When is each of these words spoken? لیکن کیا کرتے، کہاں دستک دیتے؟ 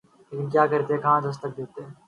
لیکن 0.31 0.49
کیا 0.49 0.65
کرتے، 0.67 0.97
کہاں 0.97 1.19
دستک 1.21 1.51
دیتے؟ 1.57 1.81